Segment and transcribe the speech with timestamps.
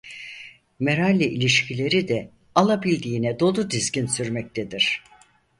[0.79, 5.03] Meral'le ilişkileri de alabildiğine doludizgin sürmektedir.